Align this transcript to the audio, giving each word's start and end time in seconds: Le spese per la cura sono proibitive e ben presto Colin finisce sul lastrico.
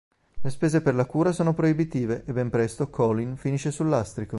Le 0.41 0.49
spese 0.49 0.81
per 0.81 0.95
la 0.95 1.05
cura 1.05 1.31
sono 1.31 1.53
proibitive 1.53 2.23
e 2.25 2.33
ben 2.33 2.49
presto 2.49 2.89
Colin 2.89 3.37
finisce 3.37 3.69
sul 3.69 3.87
lastrico. 3.87 4.29